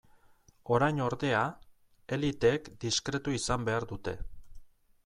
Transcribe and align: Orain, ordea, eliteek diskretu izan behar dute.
Orain, 0.77 1.01
ordea, 1.07 1.41
eliteek 2.17 2.73
diskretu 2.87 3.39
izan 3.43 3.71
behar 3.71 3.89
dute. 3.95 4.17